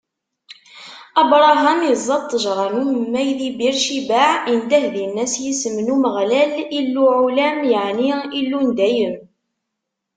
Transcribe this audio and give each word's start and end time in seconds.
Abṛaham 1.21 1.79
iẓẓa 1.91 2.17
ṭṭejṛa 2.23 2.65
n 2.71 2.75
umemmay 2.81 3.29
di 3.39 3.49
Bir 3.57 3.75
Cibaɛ, 3.83 4.31
indeh 4.51 4.85
dinna 4.93 5.25
s 5.33 5.33
yisem 5.43 5.77
n 5.85 5.87
Umeɣlal, 5.95 6.51
Il 6.79 6.95
Ɛulam, 7.17 7.59
yeɛni 7.71 8.09
Illu 8.39 8.59
n 8.67 8.69
dayem. 8.77 9.15